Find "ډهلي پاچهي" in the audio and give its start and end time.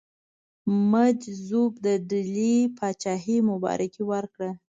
2.09-3.37